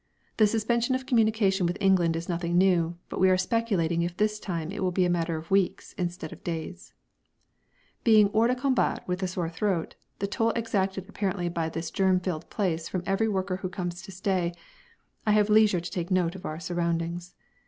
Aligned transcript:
The 0.37 0.47
suspension 0.47 0.95
of 0.95 1.05
communication 1.05 1.67
with 1.67 1.77
England 1.79 2.15
is 2.15 2.27
nothing 2.27 2.57
new, 2.57 2.97
but 3.07 3.19
we 3.19 3.29
are 3.29 3.37
speculating 3.37 4.01
if 4.01 4.17
this 4.17 4.39
time 4.39 4.71
it 4.71 4.81
will 4.81 4.89
be 4.89 5.05
a 5.05 5.11
matter 5.11 5.37
of 5.37 5.51
weeks 5.51 5.93
instead 5.93 6.33
of 6.33 6.43
days. 6.43 6.95
Being 8.03 8.29
hors 8.33 8.47
de 8.47 8.55
combat 8.55 9.07
with 9.07 9.21
a 9.21 9.27
sore 9.27 9.47
throat 9.47 9.93
the 10.17 10.25
toll 10.25 10.53
exacted 10.55 11.07
apparently 11.07 11.49
by 11.49 11.69
this 11.69 11.91
germ 11.91 12.19
filled 12.19 12.49
place 12.49 12.89
from 12.89 13.03
every 13.05 13.27
worker 13.27 13.57
who 13.57 13.69
comes 13.69 14.01
to 14.01 14.11
stay 14.11 14.53
I 15.27 15.33
have 15.33 15.51
leisure 15.51 15.79
to 15.79 16.07
note 16.11 16.35
our 16.43 16.59
surroundings. 16.59 17.35